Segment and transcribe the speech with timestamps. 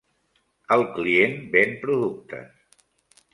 [0.75, 2.81] El client ven productes.